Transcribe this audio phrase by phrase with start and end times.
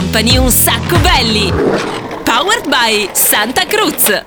[0.00, 1.52] Company un sacco belli.
[2.24, 4.24] Powered by Santa Cruz.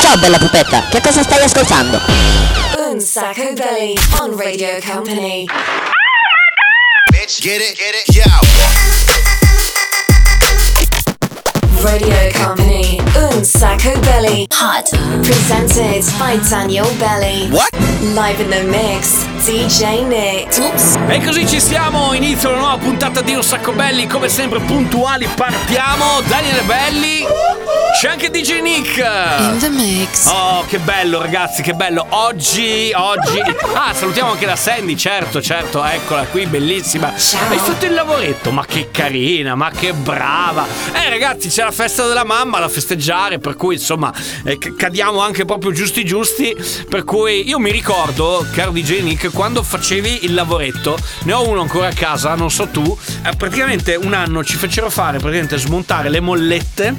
[0.00, 2.00] Ciao bella pupetta, che cosa stai ascoltando?
[2.90, 5.44] Un sacco belly on Radio Company.
[7.12, 8.73] Bitch, get it, get it, yo.
[11.84, 14.46] Radio Company, Un Sacco Belly.
[14.58, 14.88] Hot.
[15.22, 17.50] Presented by Daniel Belly.
[17.50, 17.68] What?
[18.14, 20.56] Live in the mix, DJ Nick.
[20.58, 20.96] Oops.
[21.08, 25.28] E così ci siamo, inizio una nuova puntata di Un Sacco Belli, come sempre puntuali,
[25.34, 27.26] partiamo, Daniele Belli,
[28.00, 28.96] c'è anche DJ Nick.
[28.96, 30.26] In the mix.
[30.26, 32.04] Oh, che bello ragazzi, che bello.
[32.08, 33.40] Oggi, oggi...
[33.74, 37.14] Ah, salutiamo anche la Sandy, certo, certo, eccola qui, bellissima.
[37.16, 37.48] Ciao.
[37.50, 40.66] Hai fatto il lavoretto, ma che carina, ma che brava.
[40.92, 44.12] Eh ragazzi, c'è la festa della mamma da festeggiare, per cui insomma
[44.44, 46.56] eh, cadiamo anche proprio giusti giusti.
[46.88, 51.60] Per cui io mi ricordo, caro DJ Nick, quando facevi il lavoretto, ne ho uno
[51.60, 56.08] ancora a casa, non so tu, eh, praticamente un anno ci fecero fare, praticamente smontare
[56.08, 56.94] le mollette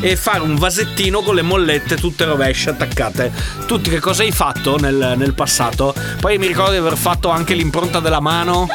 [0.00, 3.32] e fare un vasettino con le mollette tutte rovesce attaccate.
[3.66, 5.94] Tutti che cosa hai fatto nel, nel passato?
[6.20, 8.68] Poi mi ricordo di aver fatto anche l'impronta della mano.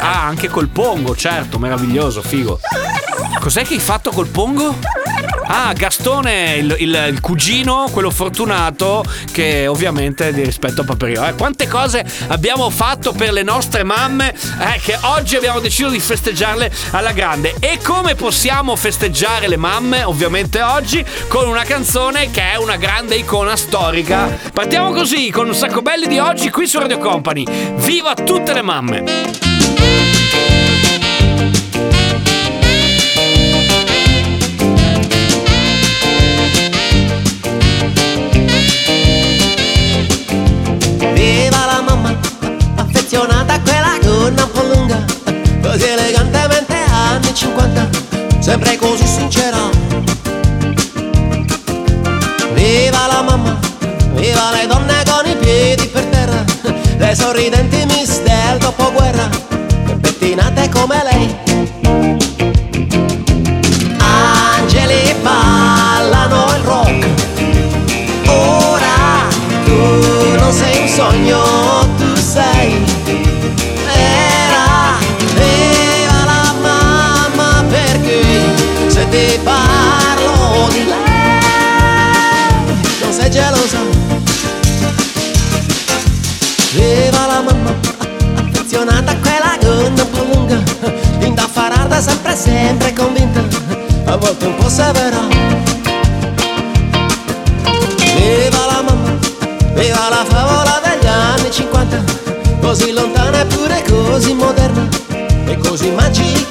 [0.00, 2.58] Ah, anche col pongo, certo, meraviglioso, figo.
[3.40, 4.85] Cos'è che hai fatto col pongo?
[5.48, 11.24] Ah, Gastone, il, il- il cugino, quello fortunato, che ovviamente di rispetto a Paperio.
[11.24, 16.00] Eh, quante cose abbiamo fatto per le nostre mamme, eh, che oggi abbiamo deciso di
[16.00, 17.54] festeggiarle alla grande.
[17.60, 20.02] E come possiamo festeggiare le mamme?
[20.02, 24.36] Ovviamente oggi con una canzone che è una grande icona storica.
[24.52, 27.44] Partiamo così con un sacco belli di oggi qui su Radio Company.
[27.76, 29.55] Viva tutte le mamme!
[44.26, 45.04] Gonna un po' lunga,
[45.62, 47.88] così elegantemente anni 50,
[48.40, 49.56] sempre così sincera.
[52.54, 53.56] Viva la mamma,
[54.14, 56.44] viva le donne con i piedi per terra,
[56.96, 59.28] le sorridenti miss del dopoguerra,
[60.00, 61.45] pettinate come lei.
[91.96, 93.42] Indaffarata sempre, sempre convinta,
[94.04, 95.18] a volte un po' severa.
[98.14, 99.18] Viva la mamma,
[99.74, 102.04] viva la favola degli anni 50,
[102.60, 104.88] così lontana eppure così moderna
[105.46, 106.45] e così magica.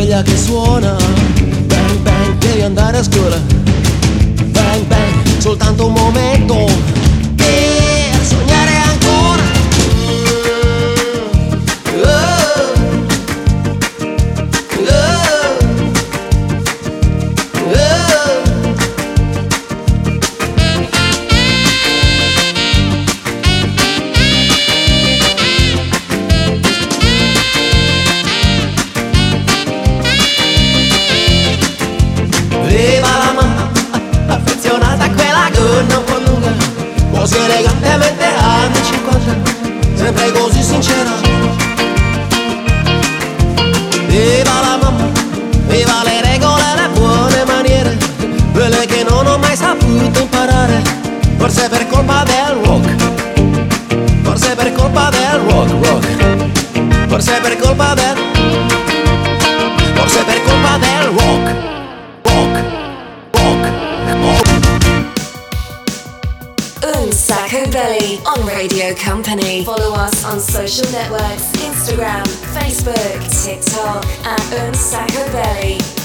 [0.00, 0.96] Sveglia che suona.
[1.66, 3.38] Bang bang, devi andare a scuola.
[4.46, 6.69] Bang bang, soltanto un momento
[51.70, 52.88] per colpa del rock,
[54.22, 58.16] forse per colpa del rock, rock, forse per colpa del,
[59.94, 61.54] forse per colpa del rock.
[62.24, 62.64] Rock,
[63.30, 63.72] rock,
[64.20, 64.48] rock.
[66.96, 69.62] Un Sacco Belly on Radio Company.
[69.64, 75.99] Follow us on social networks Instagram, Facebook, TikTok at Un Sacco Belly.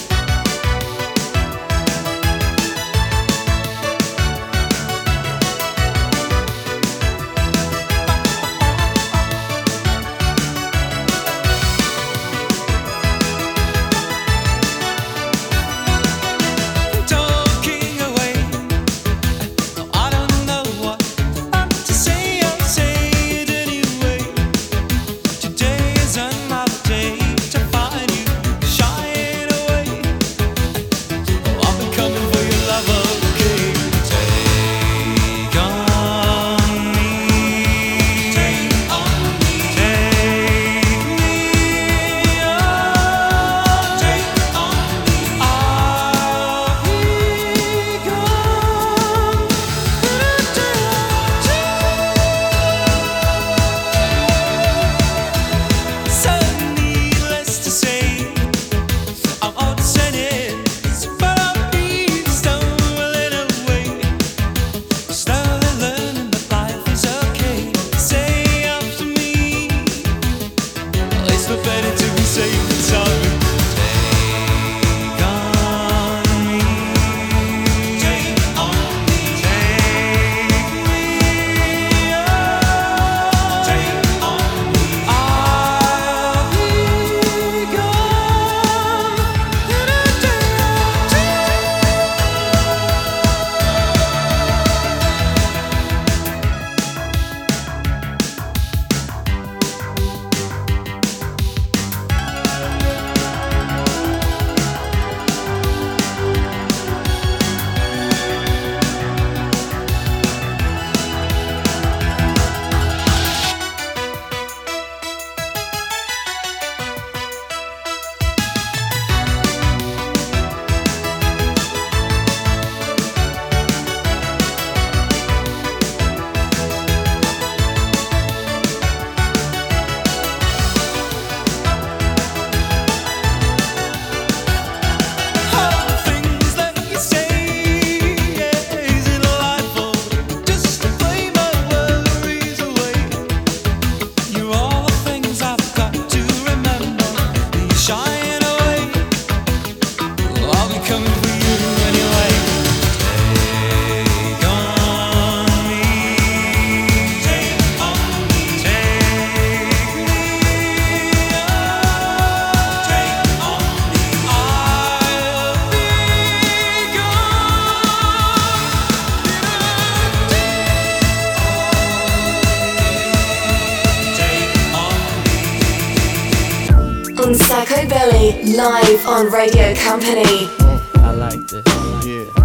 [179.15, 180.49] On Radio Company.
[180.95, 181.65] I like this.
[181.65, 182.44] Now,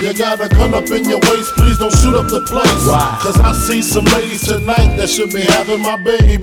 [0.00, 2.86] You got a gun up in your waist, please don't shoot up the place.
[3.20, 6.38] Cause I see some ladies tonight that should be having my baby.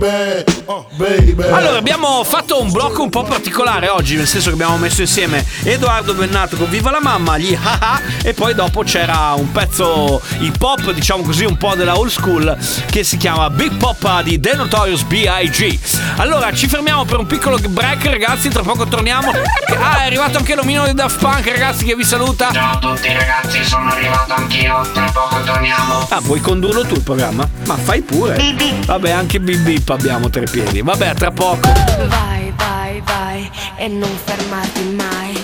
[0.98, 1.44] Baby.
[1.44, 5.46] Allora, abbiamo fatto un blocco un po' particolare oggi, nel senso che abbiamo messo insieme
[5.64, 10.62] Edoardo Bennato con Viva la Mamma, gli haha, e poi dopo c'era un pezzo hip
[10.62, 12.58] hop, diciamo così, un po' della old school,
[12.90, 15.80] che si chiama Big Poppa di The Notorious B.I.G.
[16.18, 19.32] Allora, ci fermiamo per un piccolo break, ragazzi, tra poco torniamo.
[19.80, 22.52] Ah, è arrivato anche l'omino di Daft Punk, ragazzi, che vi saluta.
[22.52, 26.08] Ciao a tutti ragazzi, sono arrivato anch'io, tra poco torniamo.
[26.10, 27.48] Ah, vuoi condurlo tu il programma?
[27.66, 28.38] Ma fai pure.
[28.86, 30.82] Vabbè, anche Bip Bip abbiamo tre piedi.
[30.82, 31.72] Vabbè, tra poco.
[32.08, 35.44] Vai, vai, vai e non fermarti mai.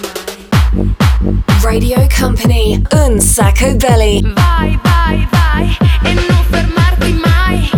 [1.62, 4.22] Radio Company, Unsacco Belly.
[4.34, 7.70] Vai, vai, vai e non fermarti mai.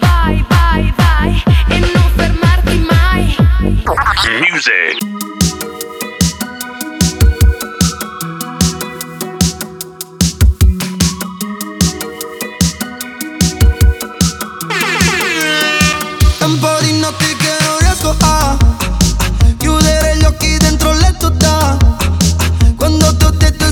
[0.00, 3.36] Vai, vai, vai e non fermarti mai.
[4.50, 5.41] Music.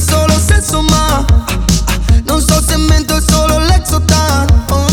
[0.01, 1.25] Solo sesso ma
[2.25, 4.90] non so se mento è solo l'exotan oh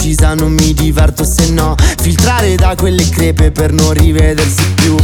[0.00, 1.74] precisa non mi diverto se no.
[2.00, 4.96] Filtrare da quelle crepe per non rivedersi più.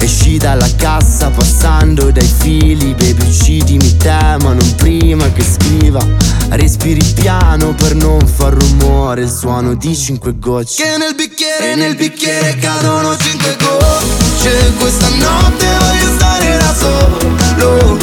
[0.00, 6.04] Esci dalla cassa passando dai fili Baby uccidimi te ma non prima che scriva.
[6.50, 10.82] Respiri piano per non far rumore Il suono di cinque gocce.
[10.82, 14.72] Che nel bicchiere, nel bicchiere cadono cinque gocce.
[14.76, 17.96] Questa notte voglio stare da solo.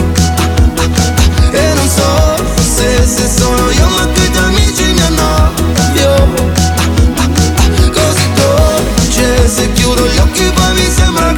[1.51, 2.43] E non so
[2.75, 5.01] se, se sono io ma coi tuoi amici mi
[6.21, 11.28] annoio Così dolce se chiudo gli occhi poi mi sembra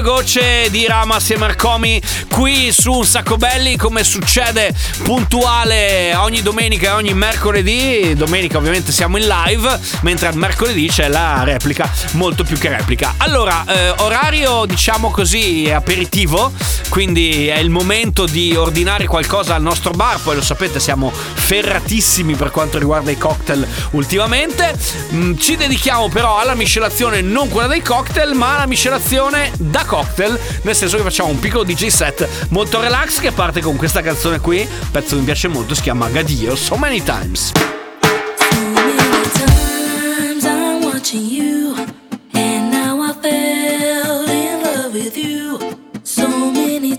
[0.00, 6.42] 5 gocce di Ramas e Marcomi qui su un sacco belli come succede puntuale ogni
[6.42, 8.14] domenica e ogni mercoledì.
[8.14, 13.14] Domenica ovviamente siamo in live, mentre al mercoledì c'è la replica, molto più che replica.
[13.18, 16.52] Allora, eh, orario diciamo così aperitivo,
[16.88, 22.36] quindi è il momento di ordinare qualcosa al nostro bar, poi lo sapete siamo ferratissimi
[22.36, 24.74] per quanto riguarda i cocktail ultimamente.
[25.12, 30.38] Mm, ci dedichiamo però alla miscelazione non quella dei cocktail, ma alla miscelazione da cocktail,
[30.62, 34.38] nel senso che facciamo un piccolo DJ set molto relax che parte con questa canzone
[34.38, 37.50] qui, pezzo che mi piace molto, si chiama Gadio So Many Times.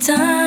[0.01, 0.40] times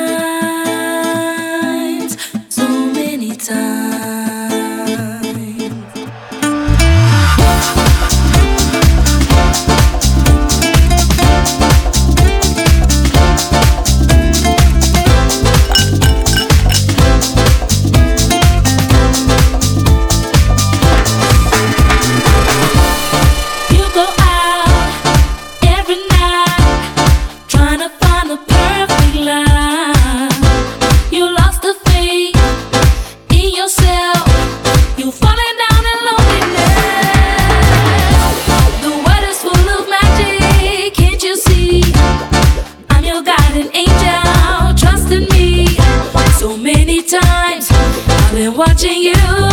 [48.45, 49.44] been watching you.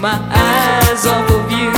[0.00, 1.77] My eyes off of you.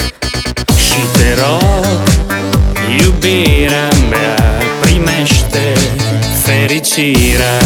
[7.01, 7.60] mentira.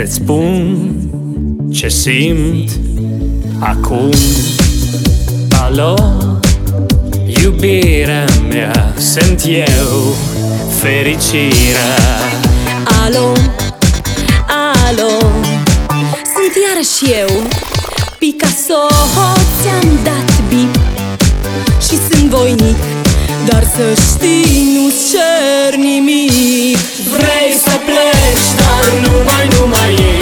[0.00, 0.94] Să-ți spun
[1.72, 2.70] ce simt
[3.58, 4.10] acum.
[5.62, 5.94] Alo,
[7.42, 10.14] iubirea mea, sunt eu,
[10.78, 11.96] fericirea.
[13.04, 13.32] Alo,
[14.86, 15.12] alo,
[16.34, 17.42] sunt iarăși eu.
[18.18, 18.82] Picasso,
[19.62, 20.74] ți-am dat bip
[21.80, 22.76] Și sunt voinic
[23.46, 26.78] Dar să știi, nu-ți cer nimic.
[27.14, 29.39] Vrei să pleci, dar numai, numai
[29.88, 30.19] り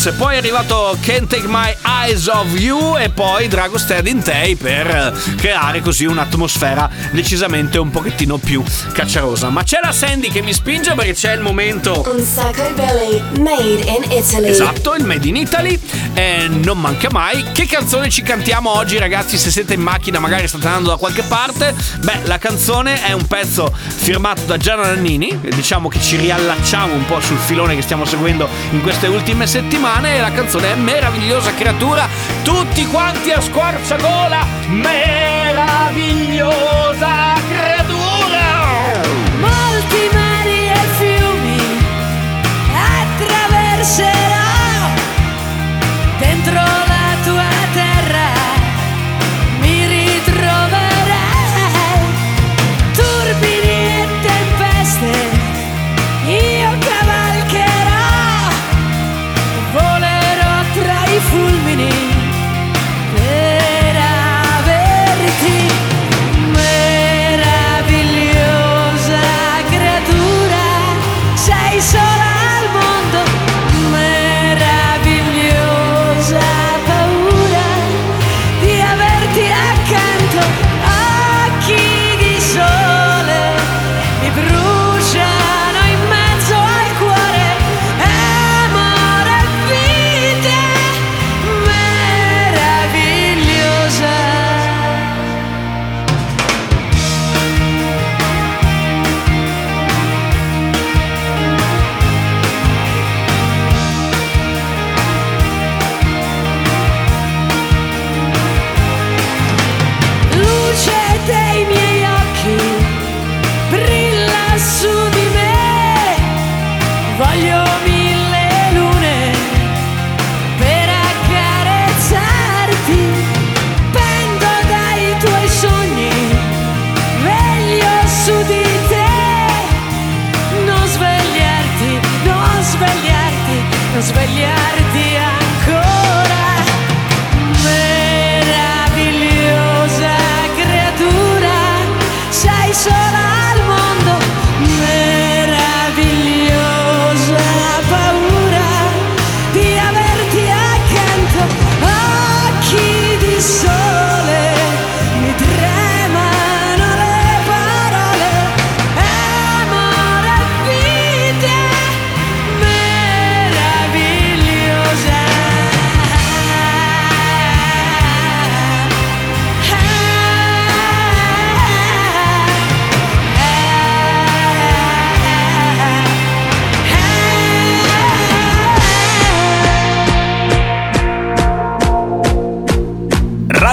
[0.00, 4.56] Times, poi è arrivato Can't Take My Eyes Off You e poi Dragostea in Tei
[4.56, 9.50] per eh, creare così un'atmosfera decisamente un pochettino più cacciarosa.
[9.50, 13.82] Ma c'è la Sandy che mi spinge perché c'è il momento Un sacco belly, made
[13.82, 14.48] in Italy.
[14.48, 15.78] Esatto, il Made in Italy
[16.14, 17.44] e non manca mai.
[17.52, 19.36] Che canzone ci cantiamo oggi, ragazzi?
[19.36, 21.74] Se siete in macchina, magari state andando da qualche parte.
[22.00, 25.38] Beh, la canzone è un pezzo firmato da Gianna Nannini.
[25.54, 29.46] Diciamo che ci riallacciamo un po' sul filone che stiamo seguendo in queste ultime
[29.90, 30.16] settimane.
[30.16, 32.06] E la canzone è Meravigliosa creatura.
[32.42, 34.46] Tutti quanti a squarciagola.
[34.68, 37.79] Meravigliosa creatura.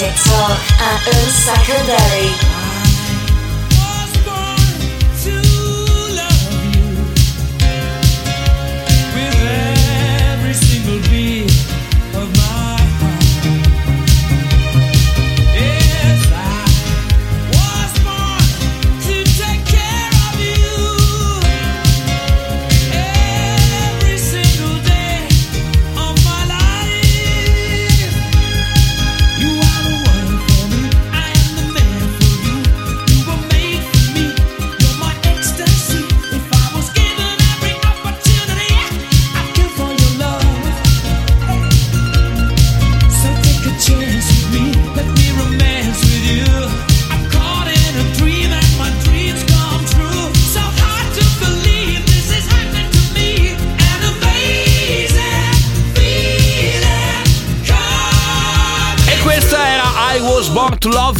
[0.00, 2.69] TikTok at Unsackerberry.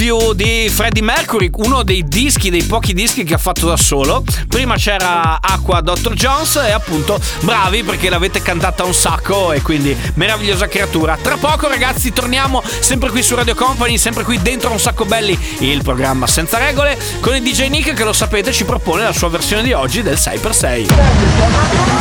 [0.01, 4.25] review di Freddie Mercury, uno dei dischi, dei pochi dischi che ha fatto da solo.
[4.49, 6.15] Prima c'era Aqua Dr.
[6.15, 11.19] Jones e appunto bravi perché l'avete cantata un sacco e quindi meravigliosa creatura.
[11.21, 15.39] Tra poco ragazzi torniamo sempre qui su Radio Company, sempre qui dentro un sacco belli,
[15.59, 19.29] il programma senza regole con il DJ Nick che lo sapete ci propone la sua
[19.29, 22.00] versione di oggi del 6x6.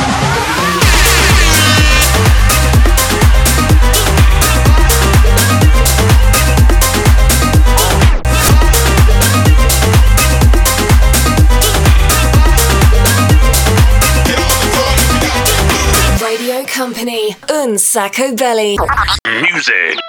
[17.70, 18.76] and Sacco Belly.
[19.28, 20.00] Music.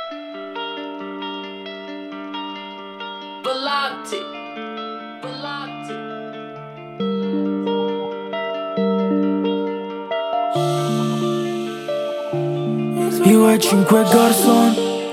[3.43, 4.21] Bellati.
[13.29, 15.09] Io e cinque garzoni,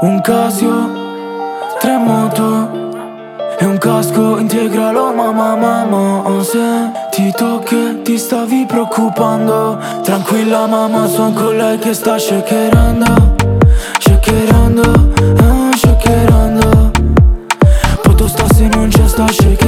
[0.00, 2.80] un casio, tre moto
[3.58, 9.78] e un casco integralo oh, mamma mamma on se Sentito che ti stavi preoccupando.
[10.02, 13.36] Tranquilla mamma, sono con lei che sta shakerando
[13.98, 16.90] Shakerando, ah, shakerando.
[18.00, 19.59] Poto sta se non c'è sta shakerando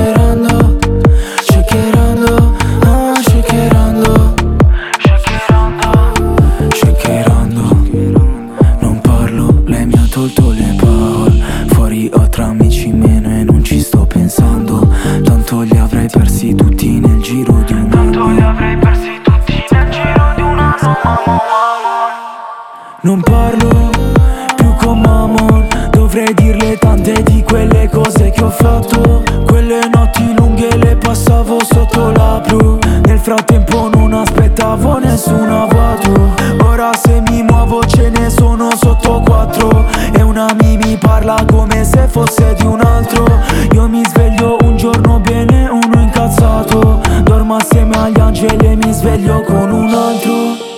[38.37, 43.25] sono sotto quattro E una mi mi parla come se fosse di un altro.
[43.73, 47.01] Io mi sveglio un giorno bene, uno incazzato.
[47.23, 50.71] Dormo assieme agli angeli e mi sveglio con un altro.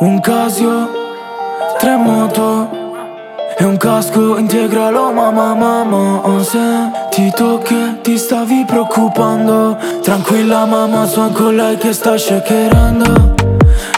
[0.00, 0.88] Un Casio,
[1.78, 2.76] tre moto
[3.60, 9.76] e un casco integralo mamma mamma Ho sentito che ti stavi preoccupando.
[10.02, 13.34] Tranquilla mamma sono con lei che sta shakerando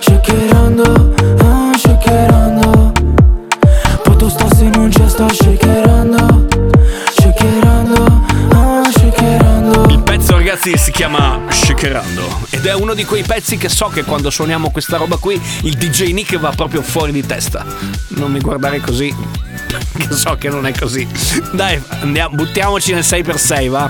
[0.00, 2.79] Shakerando, ah shakerando
[4.60, 6.46] Se non c'è sta shakerando
[7.16, 13.56] Shakerando, ah shakerando Il pezzo ragazzi si chiama Shakerando ed è uno di quei pezzi
[13.56, 17.24] che so che quando suoniamo questa roba qui il DJ Nick va proprio fuori di
[17.24, 17.64] testa.
[18.08, 19.10] Non mi guardare così,
[19.96, 21.08] che so che non è così.
[21.52, 23.88] Dai, andiamo, buttiamoci nel 6x6, va.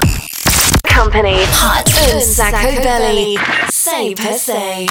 [0.95, 3.37] Company Hot un sacco belly.
[3.71, 4.87] Say per say.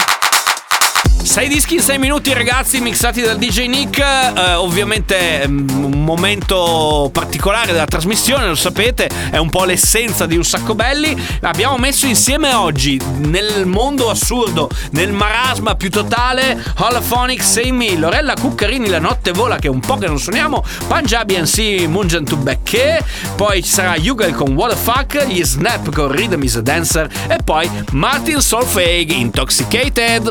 [1.30, 3.98] 6 dischi in 6 minuti ragazzi mixati dal DJ Nick.
[4.00, 10.36] Eh, Ovviamente mm, un momento particolare della trasmissione Lo sapete è un po' l'essenza di
[10.36, 11.16] un sacco belli.
[11.42, 18.88] Abbiamo messo insieme oggi Nel mondo assurdo Nel marasma più totale Holophonic 6000 Lorella Cuccarini
[18.88, 23.04] La notte vola Che è un po' che non suoniamo Punjabi NC Munjan to Becche
[23.36, 27.08] Poi ci sarà Yugal con What the Fuck Gli Snap con Rhythm is a Dancer
[27.28, 30.28] E poi Martin Solveig Intoxicated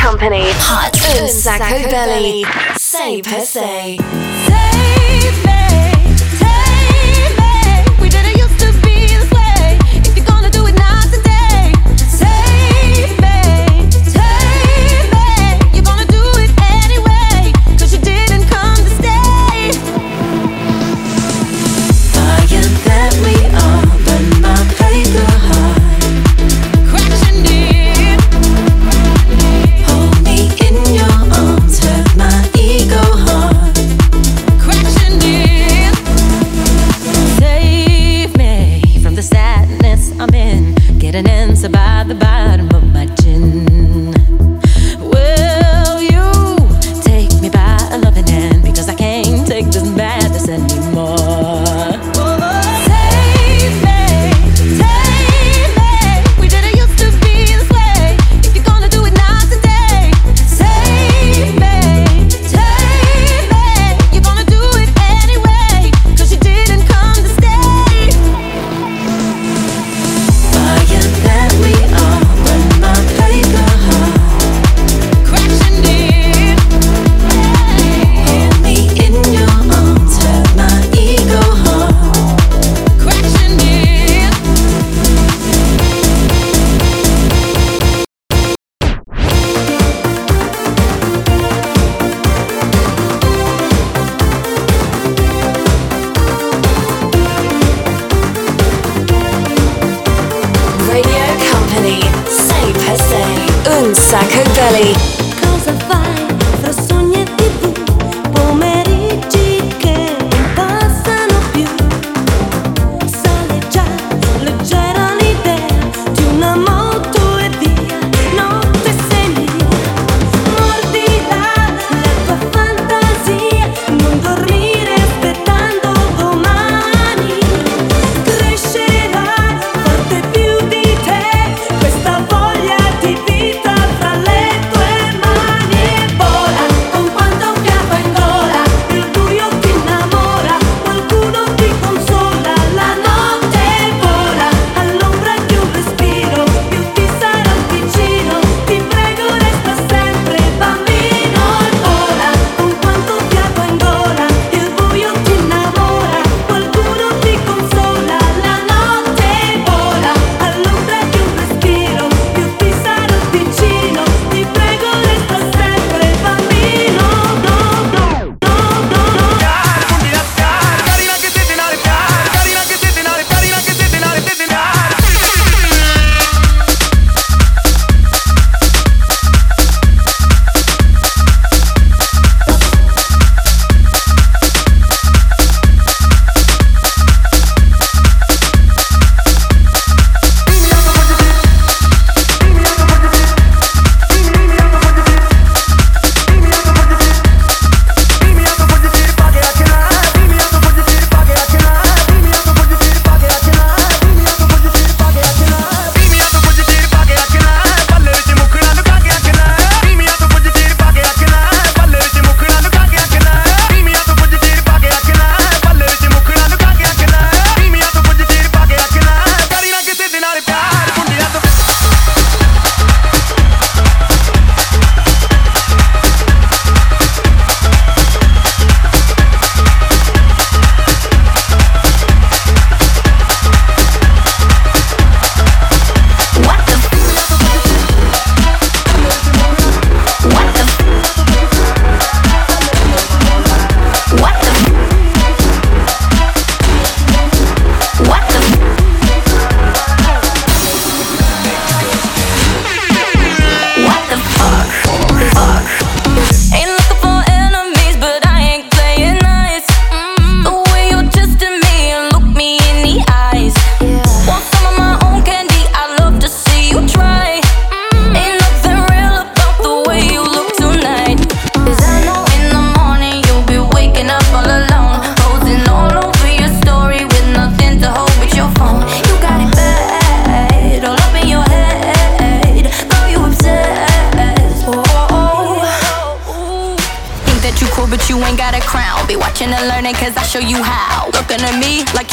[0.00, 2.44] Company Hot un sacco belly.
[2.76, 3.98] Say per say.
[3.98, 5.57] We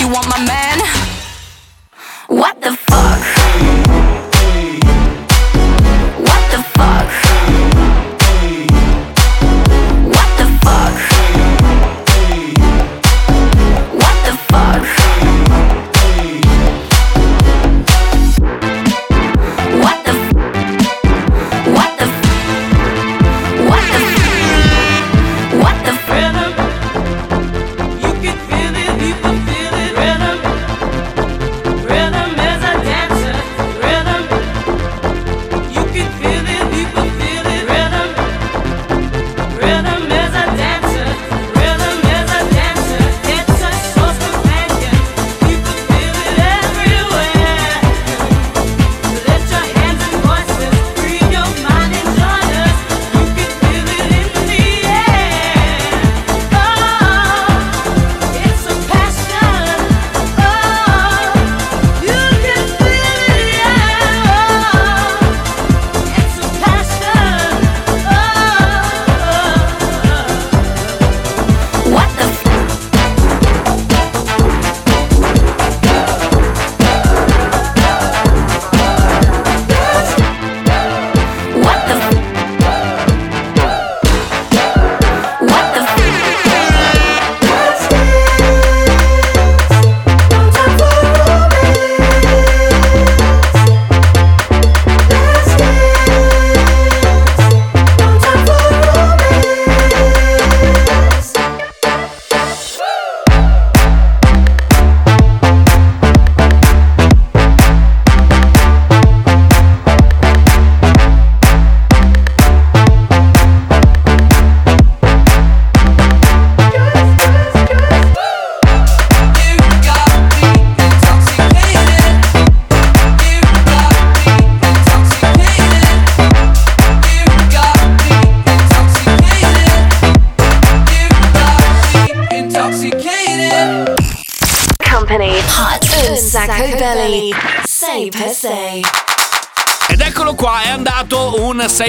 [0.05, 0.54] you want my man.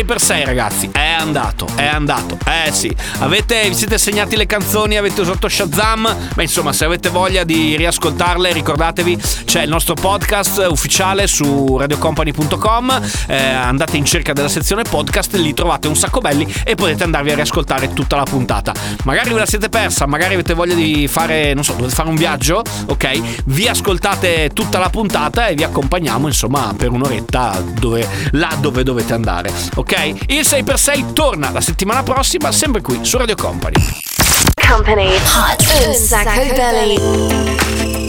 [0.04, 5.22] 6x6 ragazzi, è andato, è andato, eh sì, avete, vi siete segnati le canzoni, avete
[5.22, 6.02] usato Shazam,
[6.34, 9.18] ma insomma se avete voglia di riascoltarle ricordatevi
[9.56, 15.54] c'è il nostro podcast ufficiale su radiocompany.com, eh, andate in cerca della sezione podcast, lì
[15.54, 18.74] trovate un sacco belli e potete andarvi a riascoltare tutta la puntata.
[19.04, 22.16] Magari ve la siete persa, magari avete voglia di fare, non so, dovete fare un
[22.16, 23.44] viaggio, ok?
[23.46, 29.14] Vi ascoltate tutta la puntata e vi accompagniamo insomma per un'oretta dove, là dove dovete
[29.14, 30.26] andare, ok?
[30.26, 33.82] Il 6x6 torna la settimana prossima, sempre qui su Radio Company.
[34.68, 38.05] Company Hot Un Sacco Belly.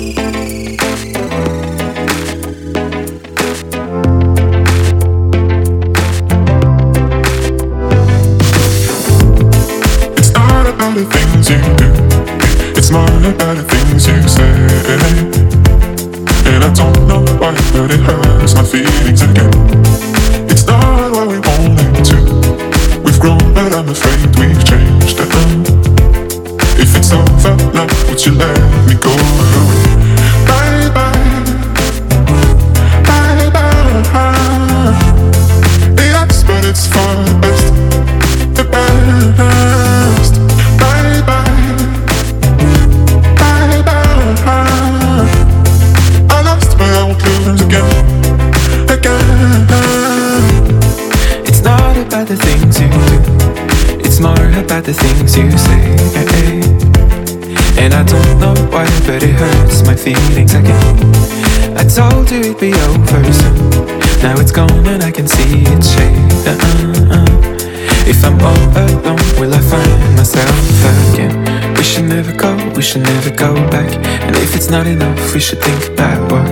[72.97, 73.93] Should never go back.
[74.23, 76.47] And if it's not enough, we should think about what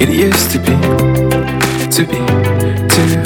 [0.00, 0.76] it used to be,
[1.96, 2.20] to be,
[2.94, 3.20] to be.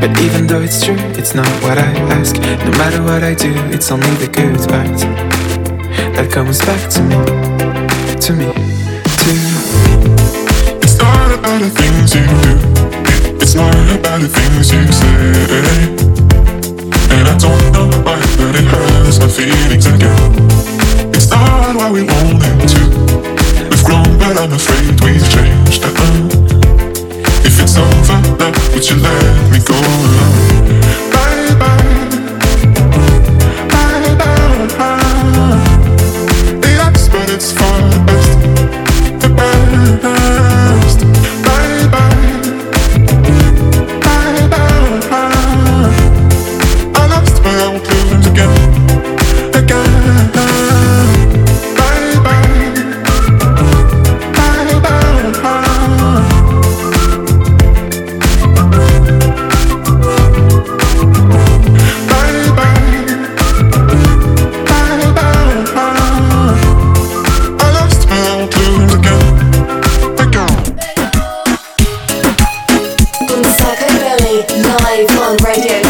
[0.00, 2.36] But even though it's true, it's not what I ask.
[2.36, 4.98] No matter what I do, it's only the good part
[6.16, 7.18] that comes back to me,
[8.24, 8.48] to me,
[9.22, 9.54] to me.
[10.80, 12.54] It's not about the things you do.
[13.42, 15.14] It's not about the things you say.
[17.14, 20.73] And I don't know why, but it hurts my feelings again.
[21.14, 22.80] It's not we wanted to.
[23.70, 25.82] We've grown, but I'm afraid we've changed.
[27.46, 29.74] If it's over, love, would you let me go?
[29.74, 30.53] Bye
[74.96, 75.83] live on radio.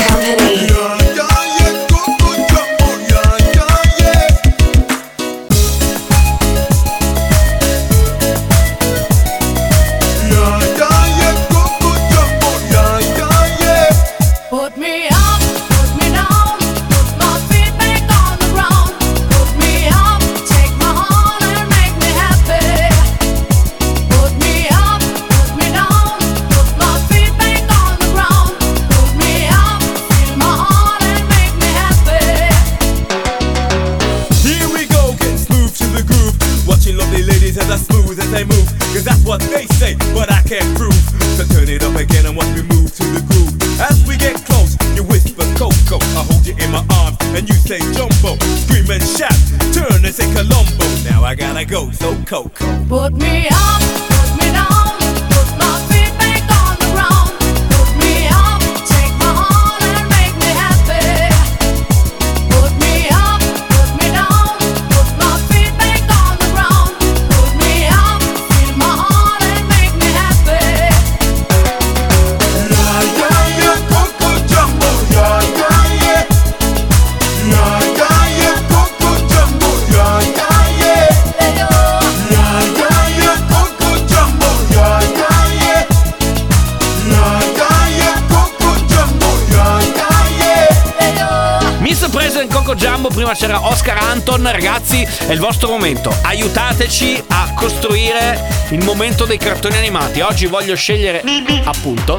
[92.85, 92.94] die.
[93.05, 96.15] Coco Jumbo, prima c'era Oscar Anton, ragazzi, è il vostro momento.
[96.23, 98.41] Aiutateci a costruire
[98.71, 100.21] il momento dei cartoni animati.
[100.21, 101.23] Oggi voglio scegliere,
[101.65, 102.19] appunto,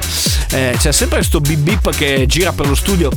[0.51, 3.09] eh, c'è sempre questo bip bip che gira per lo studio.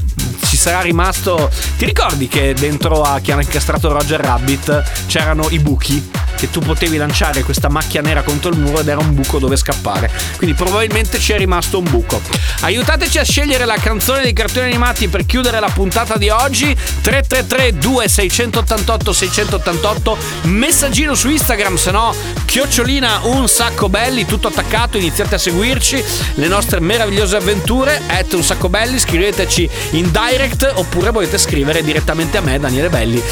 [0.45, 1.51] Ci sarà rimasto.
[1.77, 6.11] Ti ricordi che dentro a chi ha incastrato Roger Rabbit c'erano i buchi?
[6.39, 9.57] Che tu potevi lanciare questa macchia nera contro il muro ed era un buco dove
[9.57, 10.11] scappare.
[10.37, 12.23] Quindi probabilmente ci è rimasto un buco.
[12.61, 16.75] Aiutateci a scegliere la canzone dei cartoni animati per chiudere la puntata di oggi.
[17.03, 25.35] 333 2688 688 Messaggino su Instagram, se no chiocciolina un sacco belli, tutto attaccato, iniziate
[25.35, 26.03] a seguirci
[26.35, 28.01] le nostre meravigliose avventure.
[28.07, 33.23] At un sacco belli, scriveteci in direct oppure volete scrivere direttamente a me, Daniele Belli,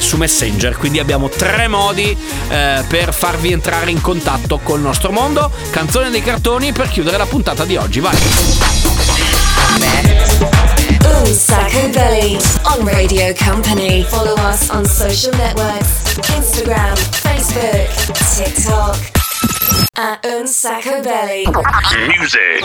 [0.00, 0.76] su Messenger.
[0.76, 2.16] Quindi abbiamo tre modi
[2.48, 5.50] eh, per farvi entrare in contatto col nostro mondo.
[5.70, 8.00] Canzone dei cartoni per chiudere la puntata di oggi.
[8.00, 8.16] Vai!
[11.32, 14.02] Un Sacco Belly on Radio Company.
[14.02, 17.88] Follow us on social networks Instagram, Facebook,
[18.36, 18.98] TikTok.
[19.96, 21.46] At Un Sacco Belly.
[22.18, 22.62] Music.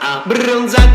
[0.00, 0.91] abbronzatissima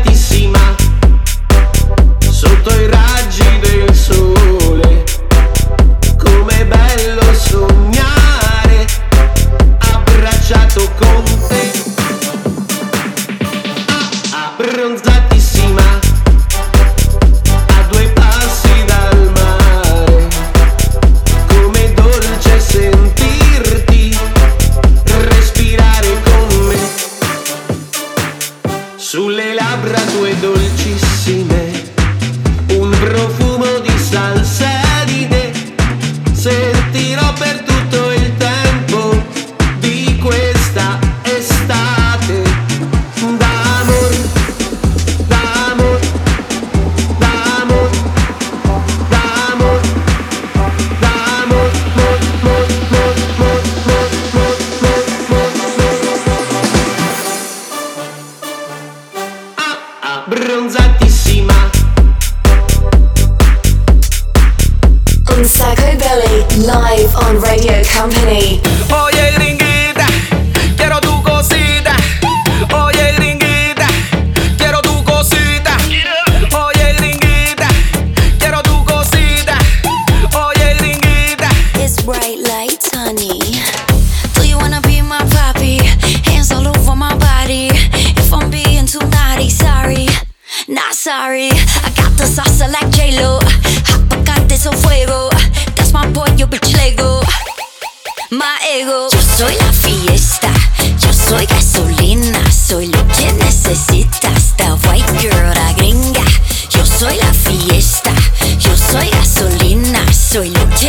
[99.12, 100.50] Yo soy la fiesta.
[100.98, 102.40] Yo soy gasolina.
[102.50, 104.54] Soy lo que necesitas.
[104.56, 106.24] The white girl, la gringa.
[106.70, 108.12] Yo soy la fiesta.
[108.58, 110.00] Yo soy gasolina.
[110.12, 110.88] Soy lo que.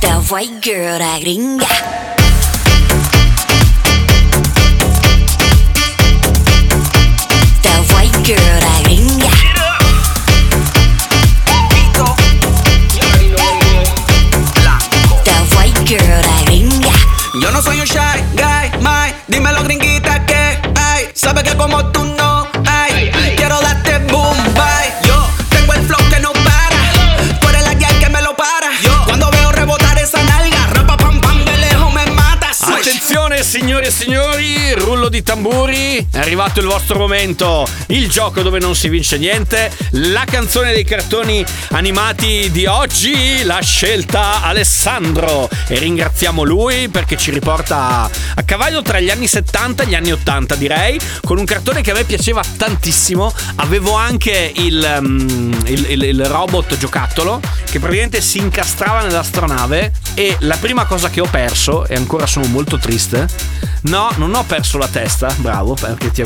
[0.00, 0.98] The white girl,
[8.24, 8.69] girl,
[17.34, 17.96] Yo no soy un shy
[18.34, 19.14] guy, my.
[19.28, 21.08] Dímelo, gringuita, que hay.
[21.14, 23.10] Sabe que como tú no hay.
[23.36, 24.92] Quiero darte boom, bye.
[25.04, 27.38] Yo tengo el flow que no para.
[27.40, 28.72] Tú eres la guía que me lo para.
[28.82, 32.52] Yo cuando veo rebotar esa nalga, rapa pam pam de lejos me mata.
[32.52, 32.88] Switch.
[32.88, 33.92] Attenzione, signore
[34.74, 39.70] rullo di tamburi, è arrivato il vostro momento, il gioco dove non si vince niente,
[39.92, 45.48] la canzone dei cartoni animati di oggi, l'ha scelta Alessandro.
[45.68, 50.12] E ringraziamo lui perché ci riporta a cavallo tra gli anni 70 e gli anni
[50.12, 55.86] 80 direi, con un cartone che a me piaceva tantissimo, avevo anche il, mm, il-
[55.90, 57.40] il- il robot giocattolo
[57.70, 59.92] che praticamente si incastrava nell'astronave.
[60.14, 63.26] E la prima cosa che ho perso, e ancora sono molto triste,
[63.82, 66.22] no, non ho perso la testa, bravo, perché ti-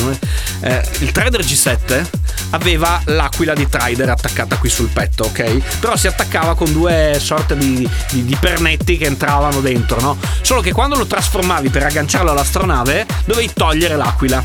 [0.61, 2.07] eh, il Trader G7
[2.51, 5.79] aveva l'aquila di Trider attaccata qui sul petto, ok?
[5.81, 10.17] Però si attaccava con due sorte di, di- di pernetti che entravano dentro, no?
[10.43, 14.43] Solo che quando lo trasformavi per agganciarlo all'astronave, dovevi togliere l'aquila.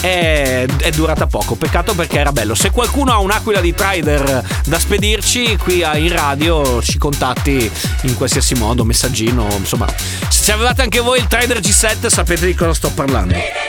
[0.00, 2.54] È, è durata poco, peccato perché era bello.
[2.54, 7.70] Se qualcuno ha un'aquila di Trider da spedirci, qui in radio ci contatti
[8.02, 9.86] in qualsiasi modo, messaggino, insomma.
[10.28, 13.67] Se avevate anche voi il Trider G7 sapete di cosa sto parlando.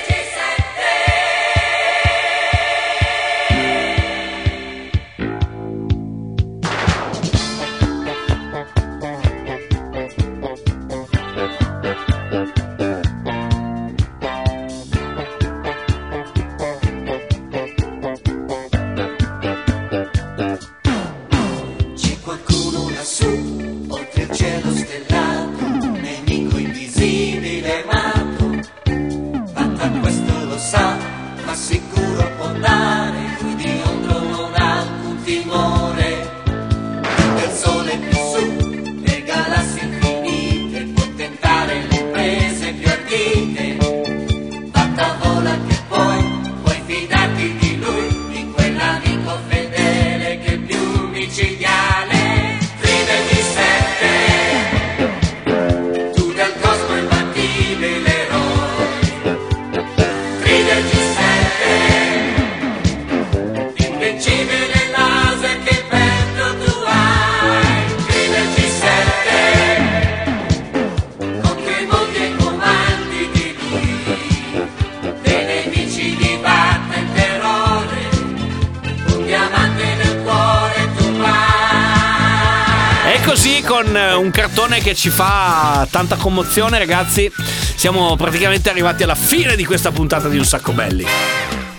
[84.81, 87.31] Che ci fa tanta commozione, ragazzi,
[87.75, 91.05] siamo praticamente arrivati alla fine di questa puntata di Un Sacco Belli.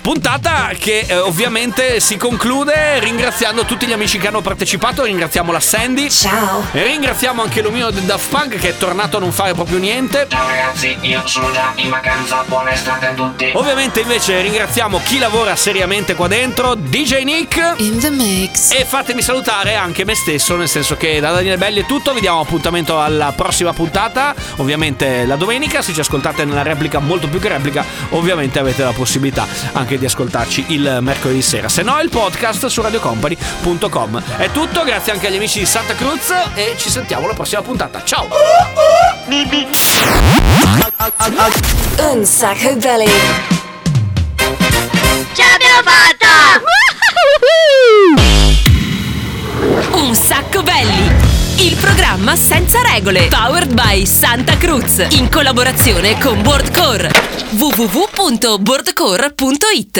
[0.00, 5.04] Puntata che eh, ovviamente si conclude ringraziando tutti gli amici che hanno partecipato.
[5.04, 6.08] Ringraziamo la Sandy.
[6.08, 6.66] Ciao.
[6.72, 10.26] E ringraziamo anche l'omino del Daft Punk che è tornato a non fare proprio niente.
[10.30, 13.50] Ciao ragazzi, io sono già in vacanza, buona estate a tutti.
[13.52, 17.74] Ovviamente invece ringraziamo chi lavora seriamente qua dentro, DJ Nick.
[17.76, 18.72] In the mix.
[18.72, 22.20] E fatemi salutare anche me stesso, nel senso che da Daniele Belli è tutto, vi
[22.20, 27.38] diamo appuntamento alla prossima puntata, ovviamente la domenica, se ci ascoltate nella replica, molto più
[27.38, 32.08] che replica, ovviamente avete la possibilità anche di ascoltarci il mercoledì sera, se no il
[32.08, 34.22] podcast su radiocompany.com.
[34.36, 38.02] È tutto, grazie anche agli amici di Santa Cruz e ci sentiamo alla prossima puntata.
[38.04, 38.28] Ciao!
[41.98, 43.10] Un sacco belly.
[45.32, 46.62] Ce l'abbiamo fatta!
[49.92, 51.29] Un sacco belli!
[51.62, 53.28] Il programma senza regole.
[53.28, 55.04] Powered by Santa Cruz.
[55.10, 57.10] In collaborazione con Boardcore.
[57.50, 59.98] www.boardcore.it